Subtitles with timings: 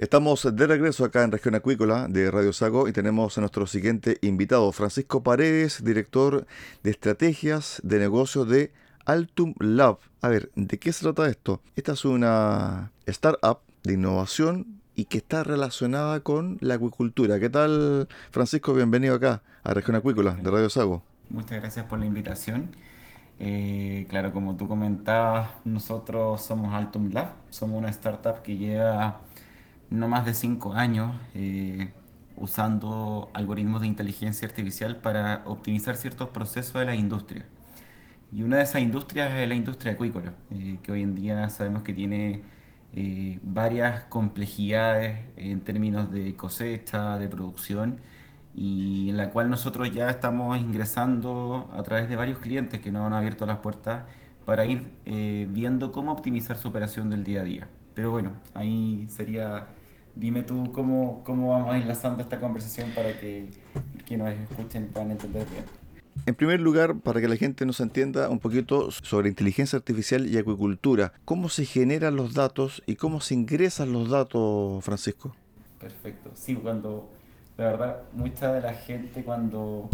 [0.00, 4.16] Estamos de regreso acá en Región Acuícola de Radio Sago y tenemos a nuestro siguiente
[4.22, 6.46] invitado, Francisco Paredes, director
[6.82, 8.72] de estrategias de negocio de
[9.04, 9.98] Altum Lab.
[10.22, 11.60] A ver, ¿de qué se trata esto?
[11.76, 17.38] Esta es una startup de innovación y que está relacionada con la acuicultura.
[17.38, 18.72] ¿Qué tal, Francisco?
[18.72, 21.02] Bienvenido acá a Región Acuícola de Radio Sago.
[21.28, 22.70] Muchas gracias por la invitación.
[23.38, 29.20] Eh, claro, como tú comentabas, nosotros somos Altum Lab, somos una startup que lleva
[29.90, 31.92] no más de cinco años eh,
[32.36, 37.44] usando algoritmos de inteligencia artificial para optimizar ciertos procesos de la industria.
[38.32, 41.82] Y una de esas industrias es la industria acuícola, eh, que hoy en día sabemos
[41.82, 42.42] que tiene
[42.94, 47.98] eh, varias complejidades en términos de cosecha, de producción,
[48.54, 53.06] y en la cual nosotros ya estamos ingresando a través de varios clientes que nos
[53.06, 54.04] han abierto las puertas
[54.44, 57.68] para ir viendo cómo optimizar su operación del día a día.
[57.94, 59.68] Pero bueno, ahí sería
[60.14, 63.48] Dime tú cómo, cómo vamos enlazando esta conversación para que
[64.06, 65.64] quienes nos escuchen puedan entender bien.
[66.26, 70.36] En primer lugar, para que la gente nos entienda un poquito sobre inteligencia artificial y
[70.36, 75.34] acuicultura, ¿cómo se generan los datos y cómo se ingresan los datos, Francisco?
[75.78, 76.30] Perfecto.
[76.34, 77.08] Sí, cuando,
[77.56, 79.88] la verdad, mucha de la gente cuando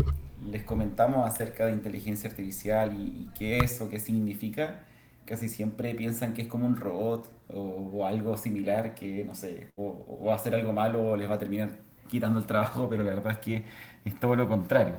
[0.50, 4.80] les comentamos acerca de inteligencia artificial y, y qué es o qué significa,
[5.26, 10.24] casi siempre piensan que es como un robot o, algo similar que, no sé, o,
[10.26, 11.70] va a hacer algo malo o les va a terminar
[12.08, 13.64] quitando el trabajo, pero la verdad es que
[14.04, 14.96] es todo lo contrario.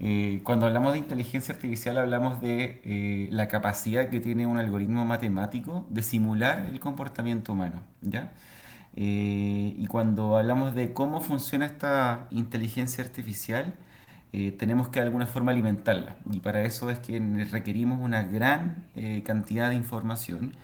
[0.00, 5.04] Eh, cuando hablamos de inteligencia artificial hablamos de eh, la capacidad que tiene un algoritmo
[5.04, 8.32] matemático de simular el comportamiento humano, ¿ya?
[8.96, 13.74] Eh, y cuando hablamos de cómo funciona esta inteligencia artificial,
[14.32, 16.16] eh, tenemos que de alguna forma alimentarla.
[16.30, 17.18] Y para eso es que
[17.50, 20.56] requerimos una gran eh, cantidad de información.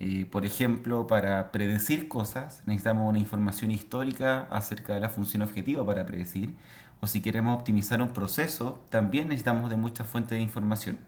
[0.00, 5.84] Eh, por ejemplo, para predecir cosas necesitamos una información histórica acerca de la función objetiva
[5.86, 6.54] para predecir.
[7.00, 10.98] O si queremos optimizar un proceso, también necesitamos de muchas fuentes de información.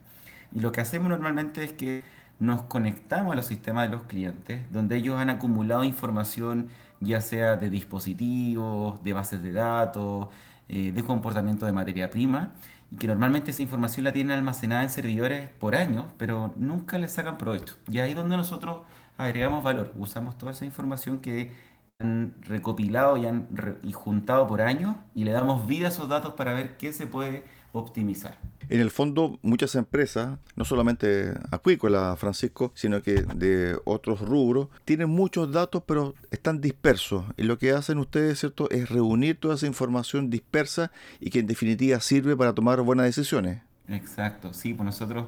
[0.53, 2.05] Y lo que hacemos normalmente es que
[2.39, 6.69] nos conectamos a los sistemas de los clientes, donde ellos han acumulado información
[7.01, 10.29] ya sea de dispositivos, de bases de datos,
[10.69, 12.53] eh, de comportamiento de materia prima
[12.91, 17.09] y que normalmente esa información la tienen almacenada en servidores por años, pero nunca le
[17.09, 17.77] sacan provecho.
[17.91, 18.83] Y ahí es donde nosotros
[19.19, 21.53] agregamos valor, usamos toda esa información que
[21.99, 23.49] han recopilado y han
[23.83, 27.07] y juntado por años y le damos vida a esos datos para ver qué se
[27.07, 27.45] puede
[27.79, 28.39] optimizar.
[28.69, 35.09] En el fondo, muchas empresas, no solamente acuícola, Francisco, sino que de otros rubros, tienen
[35.09, 37.25] muchos datos, pero están dispersos.
[37.37, 41.47] Y lo que hacen ustedes, ¿cierto?, es reunir toda esa información dispersa y que en
[41.47, 43.63] definitiva sirve para tomar buenas decisiones.
[43.89, 45.27] Exacto, sí, pues nosotros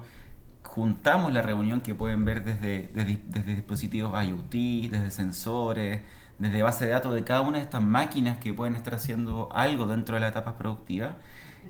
[0.64, 6.02] juntamos la reunión que pueden ver desde, desde, desde dispositivos IoT, desde sensores,
[6.38, 9.86] desde base de datos de cada una de estas máquinas que pueden estar haciendo algo
[9.86, 11.16] dentro de la etapa productiva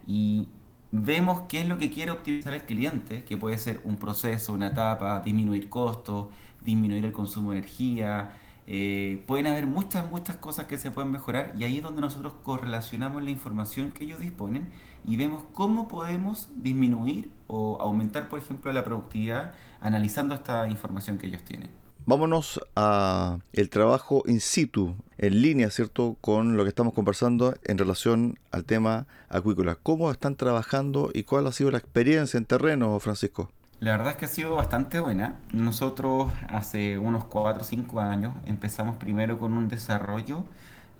[0.07, 0.49] y
[0.91, 4.69] vemos qué es lo que quiere optimizar el cliente, que puede ser un proceso, una
[4.69, 6.29] etapa, disminuir costos,
[6.63, 8.33] disminuir el consumo de energía.
[8.67, 12.35] Eh, pueden haber muchas, muchas cosas que se pueden mejorar y ahí es donde nosotros
[12.43, 14.69] correlacionamos la información que ellos disponen
[15.07, 21.29] y vemos cómo podemos disminuir o aumentar, por ejemplo, la productividad analizando esta información que
[21.29, 21.88] ellos tienen.
[22.09, 27.77] Vámonos a el trabajo in situ, en línea, ¿cierto?, con lo que estamos conversando en
[27.77, 29.77] relación al tema acuícola.
[29.83, 33.51] ¿Cómo están trabajando y cuál ha sido la experiencia en terreno, Francisco?
[33.81, 35.37] La verdad es que ha sido bastante buena.
[35.53, 40.45] Nosotros hace unos 4 o 5 años empezamos primero con un desarrollo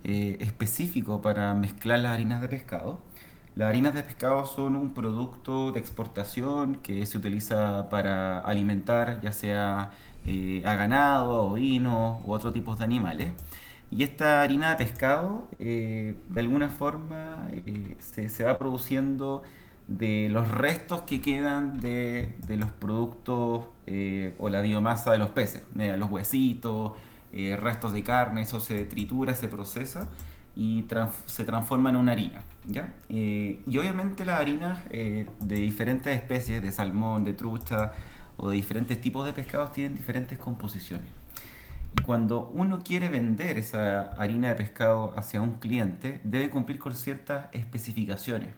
[0.03, 2.99] eh, específico para mezclar las harinas de pescado.
[3.55, 9.31] Las harinas de pescado son un producto de exportación que se utiliza para alimentar ya
[9.31, 9.89] sea
[10.25, 13.31] eh, a ganado, ovinos u otros tipos de animales.
[13.91, 17.47] Y esta harina de pescado, eh, de alguna forma,
[17.99, 19.43] se, se va produciendo
[19.89, 25.63] de los restos que quedan de, los productos eh, o la biomasa de los peces,
[25.73, 26.93] los huesitos,
[27.33, 30.07] eh, restos de carne, eso se tritura, se procesa
[30.55, 30.85] y
[31.25, 32.43] se transforma en una harina.
[32.65, 32.93] ¿ya?
[33.09, 37.93] Eh, y obviamente las harinas de diferentes especies, de salmón, de trucha
[38.39, 41.07] o de diferentes tipos de pescados, tienen diferentes composiciones.
[41.97, 46.95] Y cuando uno quiere vender esa harina de pescado hacia un cliente, debe cumplir con
[46.95, 48.49] ciertas especificaciones.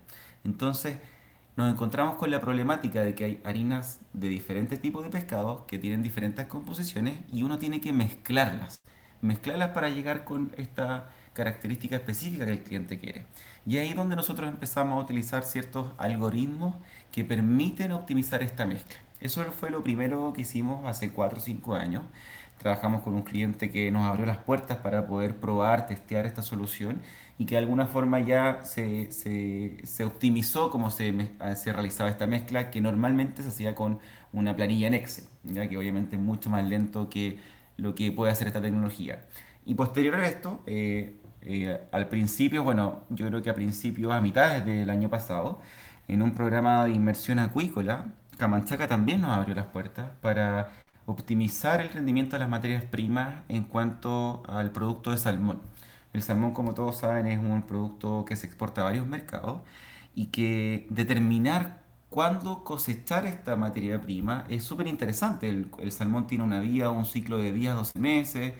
[0.43, 0.97] Entonces,
[1.55, 5.77] nos encontramos con la problemática de que hay harinas de diferentes tipos de pescados que
[5.79, 8.81] tienen diferentes composiciones y uno tiene que mezclarlas,
[9.21, 13.25] mezclarlas para llegar con esta característica específica que el cliente quiere.
[13.65, 16.75] Y ahí es donde nosotros empezamos a utilizar ciertos algoritmos
[17.11, 18.97] que permiten optimizar esta mezcla.
[19.21, 22.03] Eso fue lo primero que hicimos hace 4 o 5 años.
[22.57, 27.01] Trabajamos con un cliente que nos abrió las puertas para poder probar, testear esta solución
[27.37, 32.27] y que de alguna forma ya se, se, se optimizó cómo se, se, realizaba esta
[32.27, 33.99] mezcla, que normalmente se hacía con
[34.31, 35.67] una planilla en Excel, ¿ya?
[35.67, 37.39] que obviamente es mucho más lento que
[37.77, 39.21] lo que puede hacer esta tecnología.
[39.65, 44.21] Y posterior a esto, eh, eh, al principio, bueno, yo creo que a principios, a
[44.21, 45.61] mitad del año pasado,
[46.07, 48.05] en un programa de inmersión acuícola,
[48.41, 50.71] Camanchaca también nos abrió las puertas para
[51.05, 55.61] optimizar el rendimiento de las materias primas en cuanto al producto de salmón.
[56.11, 59.61] El salmón, como todos saben, es un producto que se exporta a varios mercados
[60.15, 65.47] y que determinar cuándo cosechar esta materia prima es súper interesante.
[65.47, 68.53] El, salmón tiene una vida, un ciclo de días, 12 meses,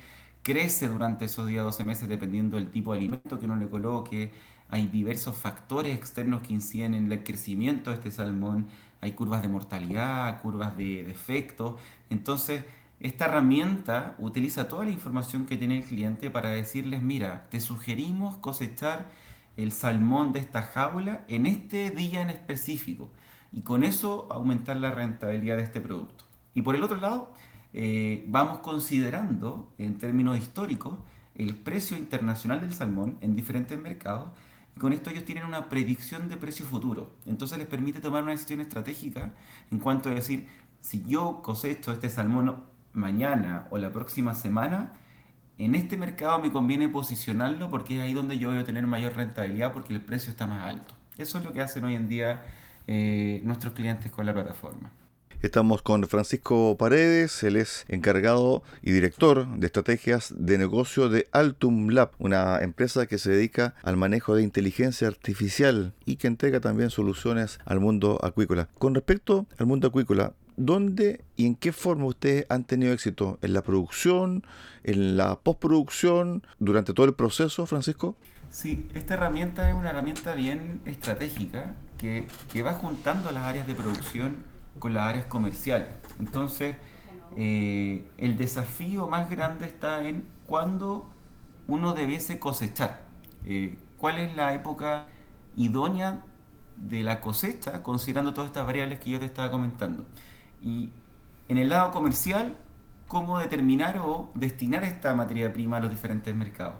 [0.44, 4.32] crece durante esos días, 12 meses, dependiendo del tipo de alimento que uno le coloque.
[4.70, 8.68] Hay diversos factores externos que inciden en el crecimiento de este salmón.
[9.02, 11.80] Hay curvas de mortalidad, curvas de defectos.
[12.10, 12.64] Entonces,
[13.00, 18.38] esta herramienta utiliza toda la información que tiene el cliente para decirles, mira, te sugerimos
[18.38, 19.10] cosechar
[19.58, 23.10] el salmón de esta jaula en este día en específico
[23.52, 26.26] y con eso aumentar la rentabilidad de este producto.
[26.54, 27.34] Y por el otro lado,
[27.74, 31.00] eh, vamos considerando en términos históricos
[31.36, 34.30] el precio internacional del salmón en diferentes mercados
[34.80, 37.16] con esto ellos tienen una predicción de precio futuro.
[37.26, 39.34] Entonces les permite tomar una decisión estratégica
[39.70, 40.48] en cuanto a decir,
[40.82, 42.64] si yo cosecho este salmón
[42.94, 44.94] mañana o la próxima semana,
[45.58, 49.16] en este mercado me conviene posicionarlo porque es ahí donde yo voy a tener mayor
[49.16, 50.96] rentabilidad porque el precio está más alto.
[51.18, 52.44] Eso es lo que hacen hoy en día
[52.88, 54.90] eh, nuestros clientes con la plataforma.
[55.42, 61.90] Estamos con Francisco Paredes, él es encargado y director de estrategias de negocio de Altum
[61.90, 66.92] Lab, una empresa que se dedica al manejo de inteligencia artificial y que entrega también
[66.92, 68.70] soluciones al mundo acuícola.
[68.78, 73.40] Con respecto al mundo acuícola, ¿dónde y en qué forma ustedes han tenido éxito?
[73.42, 74.44] ¿En la producción,
[74.84, 78.16] en la postproducción, durante todo el proceso, Francisco?
[78.52, 82.28] Sí, esta herramienta es una herramienta bien estratégica que,
[82.62, 84.51] va juntando las áreas de producción
[84.82, 85.88] con las áreas comerciales.
[86.20, 86.76] Entonces,
[87.38, 91.10] eh, el desafío más grande está en cuándo
[91.68, 93.04] uno debiese cosechar.
[93.46, 95.06] Eh, ¿Cuál es la época
[95.56, 96.24] idónea
[96.76, 100.06] de la cosecha, considerando todas estas variables que yo te estaba comentando?
[100.62, 100.90] Y
[101.48, 102.58] en el lado comercial,
[103.08, 106.76] cómo determinar o destinar esta materia prima a los diferentes mercados.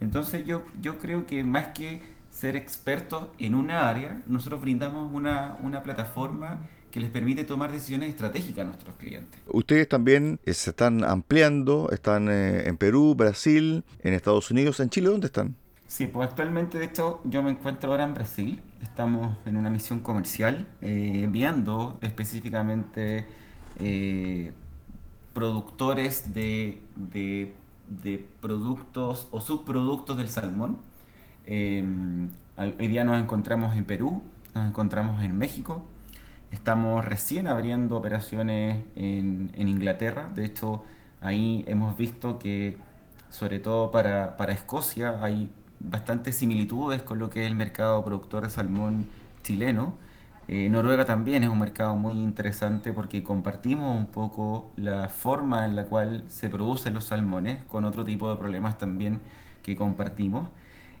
[0.00, 5.58] Entonces yo, yo creo que más que ser expertos en una área, nosotros brindamos una,
[5.62, 6.60] una plataforma
[6.92, 9.40] que les permite tomar decisiones estratégicas a nuestros clientes.
[9.48, 14.90] Ustedes también eh, se están ampliando, están eh, en Perú, Brasil, en Estados Unidos, en
[14.90, 15.56] Chile, ¿dónde están?
[15.88, 18.62] Sí, pues actualmente, de hecho, yo me encuentro ahora en Brasil.
[18.82, 23.26] Estamos en una misión comercial, eh, enviando específicamente
[25.32, 27.54] productores de, de,
[27.88, 30.78] de, productos o subproductos del salmón.
[31.48, 34.22] hoy día nos encontramos en Perú,
[34.54, 35.84] nos encontramos en México,
[36.52, 40.30] Estamos recién abriendo operaciones en, Inglaterra.
[40.34, 40.84] De hecho,
[41.22, 42.76] ahí hemos visto que,
[43.30, 48.50] sobre todo para, Escocia, hay bastantes similitudes con lo que es el mercado productor de
[48.50, 49.08] salmón
[49.42, 49.96] chileno.
[50.46, 55.74] Eh, Noruega también es un mercado muy interesante porque compartimos un poco la forma en
[55.74, 59.20] la cual se producen los salmones con otro tipo de problemas también
[59.62, 60.48] que compartimos.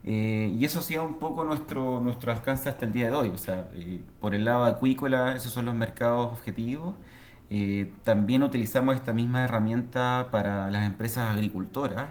[0.04, 3.28] Eh, y eso ha sido un poco nuestro, nuestro alcance hasta el día de hoy.
[3.30, 6.94] O sea, eh, por el lado acuícola, esos son los mercados objetivos.
[8.04, 12.08] también utilizamos esta misma herramienta para las empresas agricultoras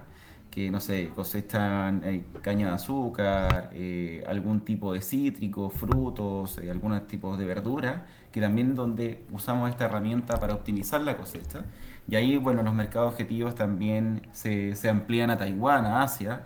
[0.52, 6.70] que, no sé, cosechan eh, caña de azúcar, eh, algún tipo de cítrico, frutos, eh,
[6.70, 11.64] algunos tipos de verduras, que también donde usamos esta herramienta para optimizar la cosecha.
[12.08, 16.44] Y ahí, bueno, los mercados objetivos también se, se amplían a Taiwán, a Asia,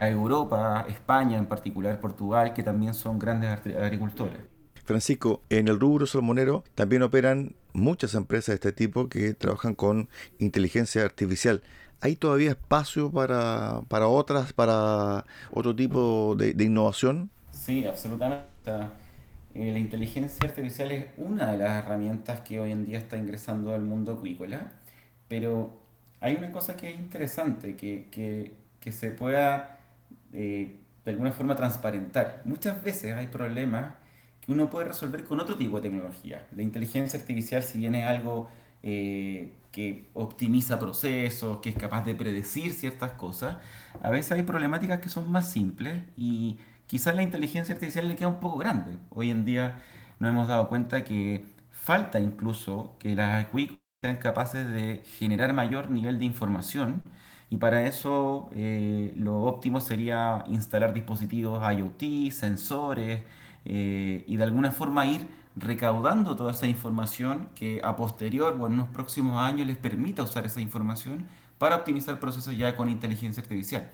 [0.00, 4.38] a Europa, España en particular, Portugal, que también son grandes agricultores.
[4.84, 10.08] Francisco, en el rubro salmonero también operan muchas empresas de este tipo que trabajan con
[10.38, 11.62] inteligencia artificial.
[12.00, 17.30] ¿Hay todavía espacio para, para otras, para otro tipo de, innovación?
[17.52, 18.48] Sí, absolutamente.
[19.54, 23.74] Eh, la inteligencia artificial es una de las herramientas que hoy en día está ingresando
[23.74, 24.72] al mundo acuícola,
[25.28, 25.78] pero
[26.20, 29.78] hay una cosa que es interesante, que, que, que se pueda
[30.32, 32.42] eh, de alguna forma transparentar.
[32.44, 33.94] Muchas veces hay problemas
[34.40, 36.46] que uno puede resolver con otro tipo de tecnología.
[36.54, 38.50] La inteligencia artificial, si bien es algo
[38.82, 43.58] eh, que optimiza procesos, que es capaz de predecir ciertas cosas,
[44.02, 48.28] a veces hay problemáticas que son más simples y quizás la inteligencia artificial le queda
[48.28, 48.96] un poco grande.
[49.10, 49.82] Hoy en día
[50.18, 55.90] nos hemos dado cuenta que falta incluso que las quick sean capaces de generar mayor
[55.90, 57.02] nivel de información
[57.50, 63.22] y para eso eh, lo óptimo sería instalar dispositivos IoT, sensores
[63.64, 65.26] eh, y de alguna forma ir
[65.56, 70.46] recaudando toda esa información que a posterior o en unos próximos años les permita usar
[70.46, 71.26] esa información
[71.58, 73.90] para optimizar procesos ya con inteligencia artificial.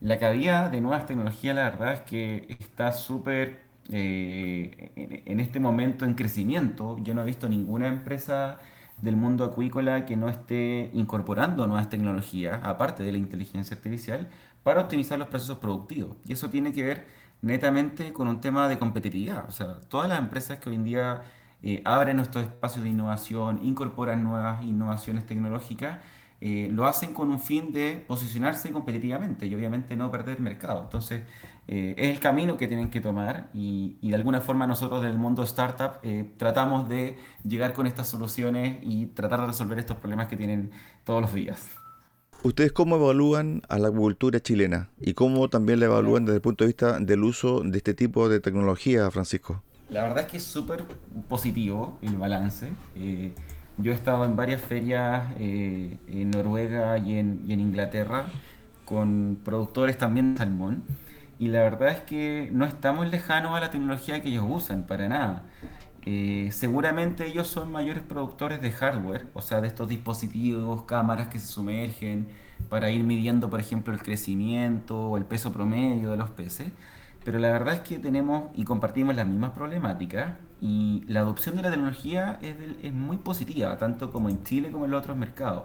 [0.00, 5.58] La cabida de nuevas tecnologías, la verdad es que está súper eh, en, en, este
[5.58, 6.98] momento en crecimiento.
[7.02, 8.58] Yo no he visto ninguna empresa
[9.02, 14.28] del mundo acuícola que no esté incorporando nuevas tecnologías, aparte de la inteligencia artificial,
[14.62, 16.16] para optimizar los procesos productivos.
[16.26, 17.06] Y eso tiene que ver
[17.42, 19.46] netamente con un tema de competitividad.
[19.48, 21.22] O sea, todas las empresas que hoy en día
[21.62, 25.98] eh, abren estos espacios de innovación, incorporan nuevas innovaciones tecnológicas,
[26.40, 30.82] eh, lo hacen con un fin de posicionarse competitivamente y obviamente no perder mercado.
[30.82, 31.22] Entonces,
[31.70, 35.16] eh, es el camino que tienen que tomar y, y, de alguna forma nosotros del
[35.16, 36.00] mundo startup
[36.36, 40.72] tratamos de llegar con estas soluciones y tratar de resolver estos problemas que tienen
[41.04, 41.68] todos los días.
[42.42, 46.64] ¿Ustedes cómo evalúan a la agricultura chilena y cómo también la evalúan desde el punto
[46.64, 49.62] de vista del uso de este tipo de tecnología, Francisco?
[49.90, 50.84] La verdad es que es súper
[51.28, 52.70] positivo el balance.
[52.96, 53.34] Eh,
[53.76, 58.26] yo he estado en varias ferias eh, en Noruega y en, y en, Inglaterra
[58.86, 60.82] con productores también de salmón
[61.40, 65.08] y la verdad es que no estamos lejanos a la tecnología que ellos usan, para
[65.08, 65.44] nada.
[66.04, 71.38] Eh, seguramente ellos son mayores productores de hardware, o sea, de estos dispositivos, cámaras que
[71.38, 72.28] se sumergen
[72.68, 76.72] para ir midiendo, por ejemplo, el crecimiento o el peso promedio de los peces.
[77.24, 81.62] Pero la verdad es que tenemos y compartimos las mismas problemáticas y la adopción de
[81.62, 85.64] la tecnología es, es muy positiva, tanto como en Chile como en los otros mercados.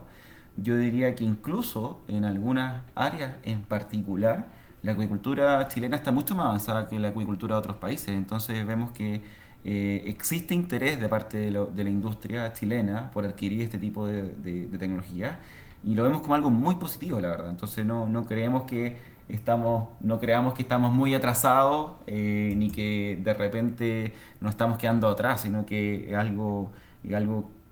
[0.55, 4.54] Yo diría que incluso en algunas áreas en particular,
[4.85, 8.09] la acuicultura chilena está mucho más avanzada que la acuicultura de otros países.
[8.09, 9.21] Entonces vemos que
[9.63, 15.39] eh, existe interés de parte de, la industria chilena por adquirir este tipo de, tecnología
[15.83, 17.49] y lo vemos como algo muy positivo, la verdad.
[17.49, 23.33] Entonces no, creemos que estamos, no creamos que estamos muy atrasados eh, ni que de
[23.33, 26.71] repente nos estamos quedando atrás, sino que es algo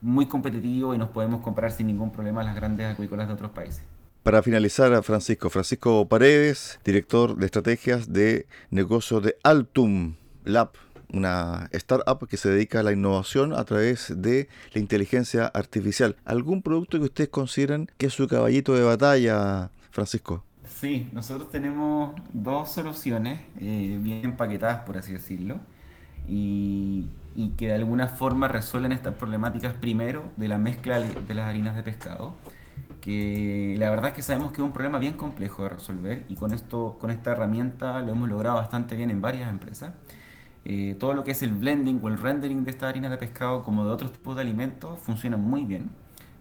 [0.01, 3.92] muy competitivo y nos podemos comprar sin ningún problema las grandes acuícolas de otros países.
[4.23, 10.15] Para finalizar, Francisco, Francisco Paredes, director de estrategias de negocio de Altum
[10.45, 10.71] Lab
[11.13, 16.15] una startup que se dedica a la innovación a través de la inteligencia artificial.
[16.25, 20.43] ¿Algún producto que ustedes consideran que es su caballito de batalla, Francisco?
[20.65, 25.59] Sí, nosotros tenemos dos soluciones eh, bien empaquetadas, por así decirlo,
[26.27, 31.47] y, y, que de alguna forma resuelven estas problemáticas primero de la mezcla de las
[31.47, 32.33] harinas de pescado,
[33.03, 36.35] que la verdad es que sabemos que es un problema bien complejo de resolver y
[36.35, 39.93] con, esto, con esta herramienta lo hemos logrado bastante bien en varias empresas.
[40.63, 43.61] Eh, todo lo que es el blending o el rendering de esta harina de pescado
[43.63, 45.89] como de otros tipos de alimentos funciona muy bien.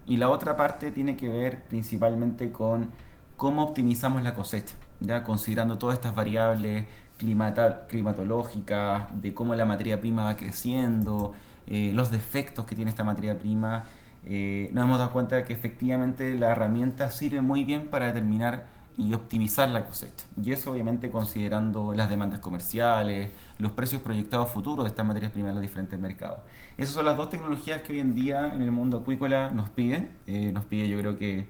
[0.07, 2.90] Y la otra parte tiene que ver principalmente con
[3.37, 6.87] cómo optimizamos la cosecha, ya considerando todas estas variables
[7.19, 11.33] climatológicas, de cómo la materia prima va creciendo,
[11.66, 13.85] eh, los defectos que tiene esta materia prima.
[14.24, 18.66] Eh, nos hemos dado cuenta de que efectivamente la herramienta sirve muy bien para determinar
[18.96, 20.26] y optimizar la cosecha.
[20.42, 25.50] Y eso obviamente considerando las demandas comerciales, los precios proyectados futuros de estas materias primas
[25.50, 26.40] en los diferentes mercados.
[26.76, 30.10] Esas son las dos tecnologías que hoy en día en el mundo acuícola nos piden.
[30.26, 31.48] Eh, nos pide yo creo que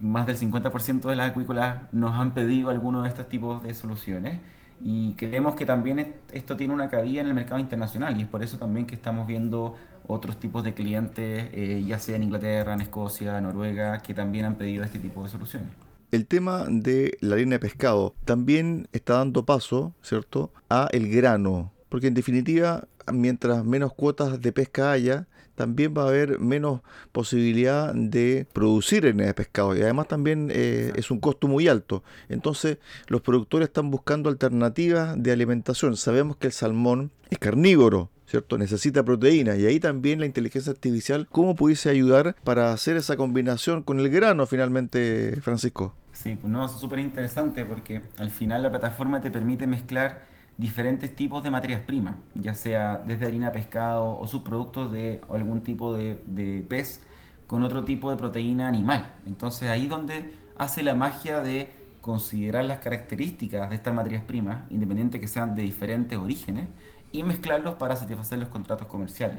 [0.00, 4.40] más del 50% de las acuícolas nos han pedido alguno de estos tipos de soluciones
[4.84, 8.42] y creemos que también esto tiene una cabida en el mercado internacional y es por
[8.42, 9.76] eso también que estamos viendo
[10.06, 14.56] otros tipos de clientes, eh, ya sea en Inglaterra, en Escocia, Noruega, que también han
[14.56, 15.68] pedido este tipo de soluciones.
[16.10, 21.72] El tema de la línea de pescado también está dando paso, ¿cierto?, a el grano,
[21.88, 26.80] porque en definitiva, mientras menos cuotas de pesca haya, también va a haber menos
[27.12, 32.02] posibilidad de producir en de pescado y además también eh, es un costo muy alto.
[32.28, 35.96] Entonces los productores están buscando alternativas de alimentación.
[35.96, 38.56] Sabemos que el salmón es carnívoro, ¿cierto?
[38.56, 43.82] Necesita proteína y ahí también la inteligencia artificial, ¿cómo pudiese ayudar para hacer esa combinación
[43.82, 45.94] con el grano finalmente, Francisco?
[46.14, 50.22] Sí, pues no, es súper interesante porque al final la plataforma te permite mezclar
[50.56, 55.94] diferentes tipos de materias primas, ya sea desde harina pescado o subproductos de algún tipo
[55.94, 57.02] de, de pez
[57.46, 59.12] con otro tipo de proteína animal.
[59.26, 61.70] Entonces ahí donde hace la magia de
[62.00, 66.68] considerar las características de estas materias primas, independiente que sean de diferentes orígenes,
[67.12, 69.38] y mezclarlos para satisfacer los contratos comerciales.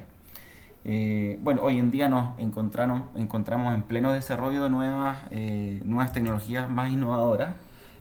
[0.86, 6.70] Eh, bueno, hoy en día nos encontramos, en pleno desarrollo de nuevas, eh, nuevas tecnologías
[6.70, 7.56] más innovadoras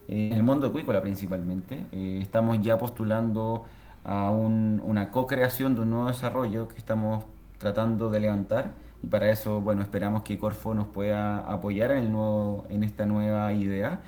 [0.07, 1.85] en el mundo acuícola principalmente.
[1.91, 3.65] Eh, estamos ya postulando
[4.03, 7.25] a una co-creación de un nuevo desarrollo que estamos
[7.57, 12.11] tratando de levantar y para eso, bueno, esperamos que Corfo nos pueda apoyar en, el
[12.11, 14.01] nuevo, en esta nueva idea.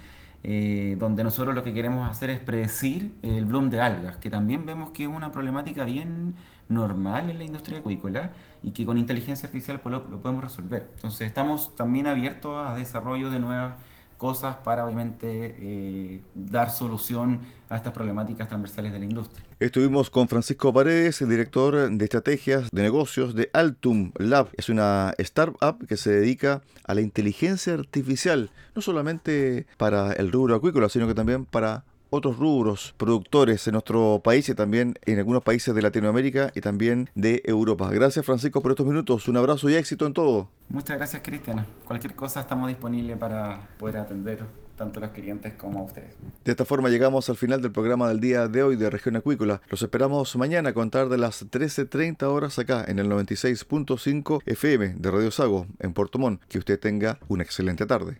[0.47, 4.63] Eh, donde nosotros lo que queremos hacer es predecir el bloom de algas, que también
[4.63, 6.35] vemos que es una problemática bien
[6.69, 10.91] normal en la industria acuícola y que con inteligencia artificial pues, lo, lo podemos resolver.
[10.93, 13.73] Entonces estamos también abiertos a desarrollo de nuevas
[14.17, 19.43] cosas para obviamente eh, dar solución a estas problemáticas transversales de la industria.
[19.59, 24.49] Estuvimos con Francisco Paredes, el director de estrategias de negocios de Altum Lab.
[24.57, 30.55] Es una startup que se dedica a la inteligencia artificial, no solamente para el rubro
[30.55, 35.43] acuícola, sino que también para otros rubros productores en nuestro país y también en algunos
[35.43, 37.89] países de Latinoamérica y también de Europa.
[37.91, 39.27] Gracias Francisco por estos minutos.
[39.27, 40.49] Un abrazo y éxito en todo.
[40.69, 41.65] Muchas gracias Cristian.
[41.85, 44.43] Cualquier cosa estamos disponibles para poder atender
[44.75, 46.15] tanto a los clientes como a ustedes.
[46.43, 49.61] De esta forma llegamos al final del programa del día de hoy de Región Acuícola.
[49.69, 55.11] Los esperamos mañana a contar de las 13.30 horas acá en el 96.5 FM de
[55.11, 56.43] Radio Sago en Puerto Montt.
[56.47, 58.19] Que usted tenga una excelente tarde.